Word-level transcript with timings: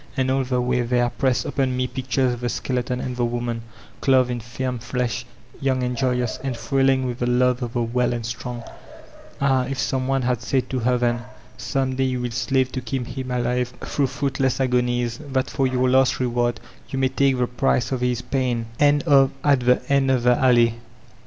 And 0.17 0.31
all 0.31 0.43
the 0.43 0.59
way 0.59 0.81
there 0.81 1.11
pressed 1.11 1.45
upon 1.45 1.77
me 1.77 1.85
pictures 1.85 2.33
of 2.33 2.39
the 2.41 2.49
skeleton 2.49 2.99
and 2.99 3.15
the 3.15 3.23
woman, 3.23 3.61
clothed 3.99 4.31
in 4.31 4.39
firm 4.39 4.79
flesh, 4.79 5.27
young 5.59 5.83
and 5.83 5.95
joyous, 5.95 6.39
and 6.43 6.57
thrilling 6.57 7.05
with 7.05 7.19
the 7.19 7.27
love 7.27 7.61
of 7.61 7.73
the 7.73 7.83
well 7.83 8.11
and 8.11 8.25
strong. 8.25 8.63
Ah, 9.39 9.65
if 9.65 9.77
some 9.77 10.07
one 10.07 10.23
had 10.23 10.41
said 10.41 10.71
to 10.71 10.79
her 10.79 10.97
then, 10.97 11.21
"Some 11.55 11.97
day 11.97 12.05
you 12.05 12.19
will 12.21 12.31
slave 12.31 12.71
to 12.71 12.81
keep 12.81 13.05
him 13.05 13.29
alive 13.29 13.75
through 13.81 14.07
fruitless 14.07 14.59
agonies, 14.59 15.19
that 15.19 15.51
for 15.51 15.67
your 15.67 15.87
last 15.87 16.19
reward 16.19 16.59
you 16.59 16.97
may 16.97 17.09
take 17.09 17.35
t 20.47 20.73